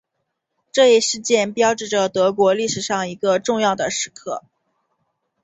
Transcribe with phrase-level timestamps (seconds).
[0.71, 4.41] 这一事件标志着德国历史上一个重要的时刻。